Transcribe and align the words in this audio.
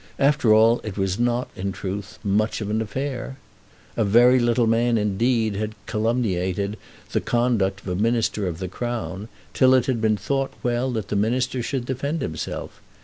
After 0.17 0.51
all 0.51 0.81
it 0.83 0.97
was 0.97 1.19
not, 1.19 1.49
in 1.55 1.71
truth, 1.71 2.17
much 2.23 2.59
of 2.59 2.71
an 2.71 2.81
affair. 2.81 3.37
A 3.95 4.03
very 4.03 4.39
little 4.39 4.65
man 4.65 4.97
indeed 4.97 5.55
had 5.55 5.75
calumniated 5.85 6.75
the 7.11 7.21
conduct 7.21 7.81
of 7.81 7.87
a 7.87 7.95
minister 7.95 8.47
of 8.47 8.57
the 8.57 8.67
Crown, 8.67 9.27
till 9.53 9.75
it 9.75 9.85
had 9.85 10.01
been 10.01 10.17
thought 10.17 10.53
well 10.63 10.91
that 10.93 11.09
the 11.09 11.15
minister 11.15 11.61
should 11.61 11.85
defend 11.85 12.23
himself. 12.23 12.81